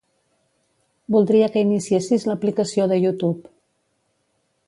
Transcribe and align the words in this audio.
Voldria 1.15 1.49
que 1.55 1.63
iniciessis 1.67 2.25
l'aplicació 2.31 2.89
de 2.93 2.99
YouTube. 3.05 3.47